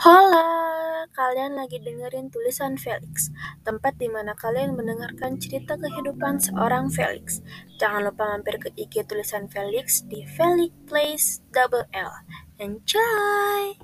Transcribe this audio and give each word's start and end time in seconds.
Hola, 0.00 1.04
kalian 1.12 1.60
lagi 1.60 1.76
dengerin 1.76 2.32
tulisan 2.32 2.80
Felix, 2.80 3.28
tempat 3.68 4.00
di 4.00 4.08
mana 4.08 4.32
kalian 4.32 4.72
mendengarkan 4.72 5.36
cerita 5.36 5.76
kehidupan 5.76 6.40
seorang 6.40 6.88
Felix. 6.88 7.44
Jangan 7.76 8.08
lupa 8.08 8.32
mampir 8.32 8.56
ke 8.56 8.72
IG 8.80 9.04
tulisan 9.04 9.52
Felix 9.52 10.00
di 10.08 10.24
Felix 10.24 10.72
Place 10.88 11.44
Double 11.52 11.84
L. 11.92 12.16
Enjoy! 12.56 13.76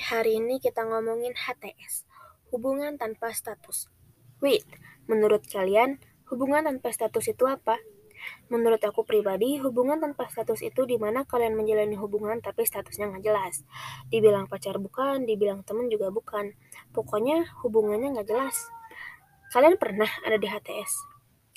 Hari 0.00 0.40
ini 0.40 0.56
kita 0.58 0.82
ngomongin 0.88 1.36
HTS, 1.36 2.08
hubungan 2.48 2.96
tanpa 2.96 3.30
status. 3.36 3.92
Wait, 4.40 4.64
menurut 5.04 5.44
kalian 5.44 6.00
hubungan 6.32 6.64
tanpa 6.64 6.88
status 6.90 7.28
itu 7.28 7.44
apa? 7.44 7.76
Menurut 8.52 8.80
aku 8.84 9.04
pribadi, 9.04 9.60
hubungan 9.60 10.00
tanpa 10.00 10.28
status 10.28 10.60
itu 10.64 10.84
di 10.84 10.96
mana 11.00 11.24
kalian 11.24 11.56
menjalani 11.56 11.96
hubungan 11.96 12.40
tapi 12.40 12.64
statusnya 12.64 13.12
nggak 13.12 13.24
jelas. 13.24 13.64
Dibilang 14.08 14.48
pacar 14.48 14.76
bukan, 14.76 15.24
dibilang 15.24 15.64
temen 15.64 15.88
juga 15.92 16.08
bukan. 16.08 16.52
Pokoknya 16.92 17.48
hubungannya 17.64 18.16
nggak 18.16 18.28
jelas. 18.28 18.56
Kalian 19.52 19.76
pernah 19.76 20.08
ada 20.24 20.36
di 20.36 20.48
HTS? 20.48 20.92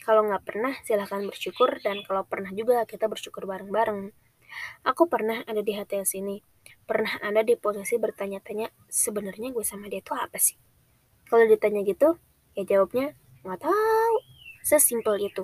Kalau 0.03 0.27
nggak 0.27 0.43
pernah, 0.43 0.75
silahkan 0.83 1.23
bersyukur, 1.23 1.79
dan 1.79 2.03
kalau 2.03 2.27
pernah 2.27 2.51
juga, 2.51 2.83
kita 2.83 3.07
bersyukur 3.07 3.47
bareng-bareng. 3.47 4.11
Aku 4.83 5.07
pernah 5.07 5.47
ada 5.47 5.63
di 5.63 5.71
HTS 5.71 6.19
ini 6.19 6.43
pernah 6.83 7.15
ada 7.23 7.41
di 7.41 7.55
posisi 7.55 7.95
bertanya-tanya 7.99 8.69
sebenarnya 8.91 9.55
gue 9.55 9.65
sama 9.65 9.87
dia 9.87 10.03
tuh 10.03 10.19
apa 10.19 10.37
sih? 10.39 10.59
Kalau 11.27 11.47
ditanya 11.47 11.81
gitu, 11.87 12.19
ya 12.53 12.63
jawabnya 12.67 13.15
nggak 13.43 13.59
tahu. 13.63 14.15
Sesimpel 14.63 15.19
itu. 15.19 15.43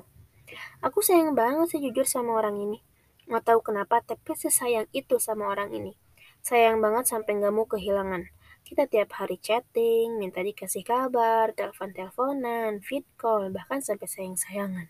Aku 0.79 1.03
sayang 1.03 1.35
banget 1.35 1.75
sih 1.75 1.79
jujur 1.83 2.07
sama 2.07 2.39
orang 2.39 2.55
ini. 2.57 2.79
Nggak 3.27 3.53
tahu 3.53 3.59
kenapa, 3.61 4.01
tapi 4.01 4.33
sesayang 4.33 4.87
itu 4.95 5.19
sama 5.21 5.51
orang 5.51 5.69
ini. 5.75 5.93
Sayang 6.41 6.79
banget 6.79 7.11
sampai 7.11 7.37
nggak 7.37 7.53
mau 7.53 7.67
kehilangan. 7.67 8.25
Kita 8.63 8.87
tiap 8.87 9.11
hari 9.17 9.41
chatting, 9.41 10.21
minta 10.21 10.39
dikasih 10.45 10.87
kabar, 10.87 11.51
telepon-teleponan, 11.57 12.79
feed 12.85 13.03
call, 13.19 13.51
bahkan 13.51 13.83
sampai 13.83 14.07
sayang-sayangan. 14.07 14.87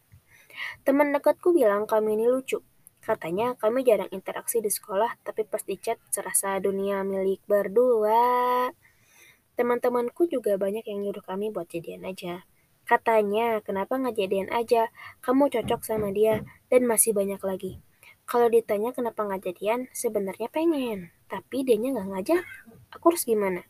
Teman 0.84 1.16
dekatku 1.16 1.56
bilang 1.56 1.88
kami 1.90 2.20
ini 2.20 2.28
lucu. 2.28 2.60
Katanya 3.00 3.56
kami 3.56 3.88
jarang 3.88 4.12
interaksi 4.12 4.60
di 4.60 4.68
sekolah, 4.68 5.20
tapi 5.24 5.48
pas 5.48 5.64
di 5.64 5.80
chat 5.80 5.98
serasa 6.12 6.60
dunia 6.60 7.02
milik 7.08 7.40
berdua. 7.48 8.70
Teman-temanku 9.56 10.28
juga 10.28 10.56
banyak 10.56 10.88
yang 10.88 11.04
nyuruh 11.04 11.24
kami 11.24 11.52
buat 11.52 11.68
jadian 11.72 12.04
aja. 12.08 12.48
Katanya, 12.84 13.62
kenapa 13.62 14.00
nggak 14.00 14.18
jadian 14.18 14.50
aja? 14.50 14.90
Kamu 15.22 15.52
cocok 15.52 15.82
sama 15.86 16.10
dia, 16.10 16.42
dan 16.68 16.90
masih 16.90 17.14
banyak 17.14 17.40
lagi. 17.44 17.80
Kalau 18.30 18.46
ditanya 18.46 18.94
kenapa 18.94 19.26
nggak 19.26 19.42
jadian, 19.52 19.90
sebenarnya 19.90 20.54
pengen, 20.54 21.10
tapi 21.26 21.66
dianya 21.66 21.98
nggak 21.98 22.10
ngajak. 22.14 22.44
Aku 22.94 23.14
harus 23.14 23.26
gimana? 23.26 23.66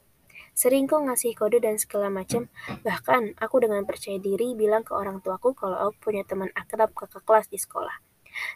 Sering 0.51 0.91
kok 0.91 0.99
ngasih 0.99 1.31
kode 1.39 1.63
dan 1.63 1.79
segala 1.79 2.11
macam. 2.11 2.51
Bahkan 2.83 3.39
aku 3.39 3.63
dengan 3.63 3.87
percaya 3.87 4.19
diri 4.19 4.59
bilang 4.59 4.83
ke 4.83 4.91
orang 4.91 5.23
tuaku 5.23 5.55
kalau 5.55 5.79
aku 5.79 6.11
punya 6.11 6.27
teman 6.27 6.51
akrab 6.51 6.91
kakak 6.91 7.23
kelas 7.23 7.47
di 7.47 7.55
sekolah. 7.55 7.95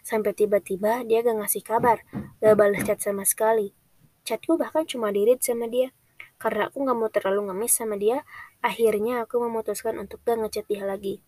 Sampai 0.01 0.35
tiba-tiba 0.35 1.01
dia 1.07 1.23
gak 1.23 1.39
ngasih 1.43 1.63
kabar, 1.63 2.03
gak 2.43 2.55
balas 2.55 2.83
chat 2.83 2.99
sama 2.99 3.23
sekali. 3.27 3.75
Chatku 4.23 4.55
bahkan 4.55 4.87
cuma 4.87 5.11
dirit 5.11 5.43
sama 5.43 5.67
dia. 5.67 5.91
Karena 6.39 6.67
aku 6.67 6.83
gak 6.83 6.97
mau 6.97 7.09
terlalu 7.11 7.51
ngemis 7.51 7.73
sama 7.75 7.95
dia, 7.99 8.23
akhirnya 8.59 9.23
aku 9.23 9.39
memutuskan 9.43 9.99
untuk 9.99 10.23
gak 10.23 10.39
ngechat 10.39 10.65
dia 10.67 10.83
lagi. 10.83 11.19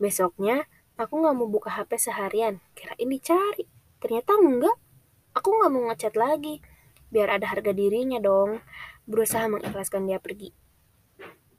Besoknya, 0.00 0.68
aku 0.96 1.20
gak 1.20 1.34
mau 1.36 1.48
buka 1.48 1.72
HP 1.72 1.96
seharian, 2.00 2.60
kirain 2.76 3.08
dicari. 3.08 3.64
Ternyata 4.00 4.36
enggak, 4.36 4.76
aku 5.36 5.48
gak 5.60 5.70
mau 5.72 5.88
ngechat 5.92 6.16
lagi. 6.16 6.60
Biar 7.10 7.40
ada 7.40 7.50
harga 7.50 7.72
dirinya 7.74 8.20
dong, 8.22 8.62
berusaha 9.08 9.44
mengikhlaskan 9.48 10.08
dia 10.08 10.20
pergi. 10.20 10.52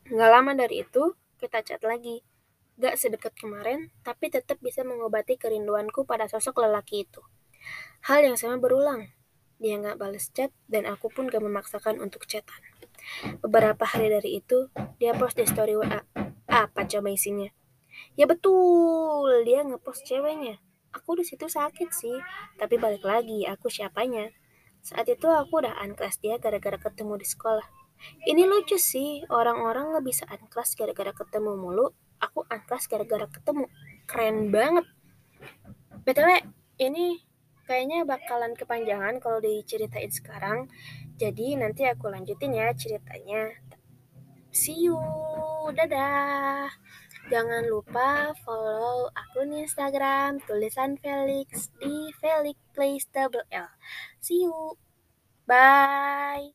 Gak 0.09 0.29
lama 0.29 0.57
dari 0.57 0.85
itu, 0.85 1.13
kita 1.37 1.61
chat 1.65 1.81
lagi 1.81 2.21
gak 2.77 2.95
sedekat 2.99 3.33
kemarin, 3.35 3.91
tapi 4.05 4.31
tetap 4.31 4.59
bisa 4.63 4.85
mengobati 4.85 5.35
kerinduanku 5.35 6.07
pada 6.07 6.29
sosok 6.31 6.63
lelaki 6.63 7.07
itu. 7.09 7.21
Hal 8.07 8.23
yang 8.25 8.37
sama 8.39 8.61
berulang. 8.61 9.11
Dia 9.61 9.77
gak 9.77 10.01
balas 10.01 10.29
chat, 10.33 10.49
dan 10.71 10.89
aku 10.89 11.11
pun 11.11 11.29
gak 11.29 11.43
memaksakan 11.43 12.01
untuk 12.01 12.25
chatan. 12.25 12.61
Beberapa 13.41 13.85
hari 13.85 14.09
dari 14.09 14.41
itu, 14.41 14.69
dia 14.97 15.13
post 15.17 15.37
di 15.37 15.45
story 15.45 15.77
WA. 15.77 16.01
Apa 16.49 16.85
coba 16.85 17.09
isinya? 17.13 17.49
Ya 18.17 18.25
betul, 18.25 19.45
dia 19.45 19.61
ngepost 19.65 20.05
ceweknya. 20.05 20.57
Aku 20.91 21.15
di 21.15 21.23
situ 21.23 21.47
sakit 21.47 21.89
sih, 21.95 22.17
tapi 22.59 22.75
balik 22.75 23.05
lagi, 23.07 23.47
aku 23.47 23.71
siapanya. 23.71 24.33
Saat 24.83 25.07
itu 25.07 25.29
aku 25.29 25.63
udah 25.63 25.77
unclass 25.85 26.19
dia 26.19 26.41
gara-gara 26.41 26.75
ketemu 26.75 27.21
di 27.21 27.27
sekolah. 27.29 27.63
Ini 28.25 28.49
lucu 28.49 28.81
sih, 28.81 29.21
orang-orang 29.29 29.93
nggak 29.93 30.05
bisa 30.05 30.25
unclass 30.27 30.73
gara-gara 30.73 31.13
ketemu 31.13 31.53
mulu, 31.53 31.93
aku 32.21 32.45
angkas 32.47 32.85
gara-gara 32.85 33.25
ketemu. 33.25 33.65
Keren 34.05 34.53
banget. 34.53 34.85
Btw 36.05 36.45
ini 36.77 37.21
kayaknya 37.65 38.05
bakalan 38.05 38.53
kepanjangan 38.53 39.17
kalau 39.17 39.41
diceritain 39.41 40.13
sekarang. 40.13 40.69
Jadi 41.17 41.57
nanti 41.57 41.85
aku 41.89 42.09
lanjutin 42.13 42.53
ya 42.53 42.71
ceritanya. 42.77 43.57
See 44.53 44.89
you. 44.89 44.97
Dadah. 45.73 46.69
Jangan 47.31 47.63
lupa 47.69 48.35
follow 48.43 49.07
akun 49.15 49.55
instagram 49.55 50.43
tulisan 50.43 50.99
Felix 50.99 51.71
di 51.79 52.11
Felix 52.19 52.57
Place 52.75 53.07
Double 53.07 53.47
L. 53.53 53.71
See 54.19 54.43
you. 54.43 54.75
Bye 55.47 56.51